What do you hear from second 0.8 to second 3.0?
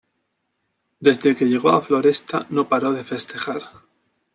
Desde que llegó a Floresta no paró